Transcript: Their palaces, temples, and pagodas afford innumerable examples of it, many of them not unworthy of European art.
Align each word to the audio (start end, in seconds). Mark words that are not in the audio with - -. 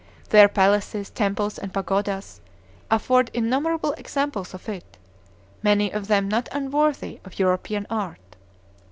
Their 0.29 0.47
palaces, 0.47 1.11
temples, 1.11 1.59
and 1.59 1.71
pagodas 1.71 2.41
afford 2.89 3.29
innumerable 3.35 3.91
examples 3.99 4.51
of 4.55 4.67
it, 4.67 4.97
many 5.61 5.91
of 5.93 6.07
them 6.07 6.27
not 6.27 6.49
unworthy 6.51 7.19
of 7.23 7.37
European 7.37 7.85
art. 7.87 8.35